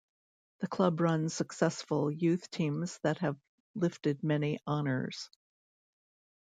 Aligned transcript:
The 0.61 0.67
club 0.67 0.99
runs 0.99 1.31
successful 1.35 2.09
youth 2.09 2.49
teams 2.49 2.97
that 3.03 3.19
have 3.19 3.37
lifted 3.75 4.23
many 4.23 4.57
honours. 4.67 5.29